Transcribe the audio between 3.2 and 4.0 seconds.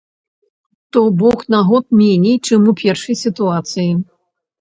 сітуацыі.